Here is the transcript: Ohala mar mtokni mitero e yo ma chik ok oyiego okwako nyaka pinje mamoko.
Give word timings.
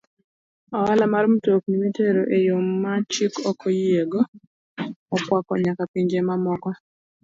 Ohala 0.77 1.05
mar 1.13 1.25
mtokni 1.33 1.75
mitero 1.83 2.21
e 2.37 2.39
yo 2.47 2.57
ma 2.83 2.93
chik 3.11 3.33
ok 3.49 3.59
oyiego 3.69 4.21
okwako 5.15 5.53
nyaka 5.63 5.83
pinje 5.91 6.19
mamoko. 6.27 6.69